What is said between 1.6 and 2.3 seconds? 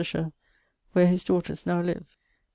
now live.